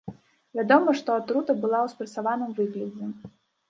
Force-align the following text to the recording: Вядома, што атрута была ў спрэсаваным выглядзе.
Вядома, 0.59 0.95
што 1.03 1.17
атрута 1.23 1.51
была 1.61 1.79
ў 1.85 1.95
спрэсаваным 1.95 2.51
выглядзе. 2.65 3.17